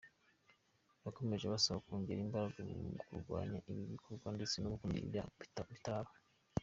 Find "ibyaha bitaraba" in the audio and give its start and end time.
5.05-6.11